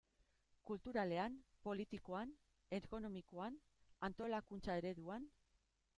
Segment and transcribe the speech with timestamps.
[0.69, 1.35] Kulturalean,
[1.67, 2.33] politikoan,
[2.79, 3.61] ekonomikoan,
[4.11, 5.33] antolakuntza ereduan...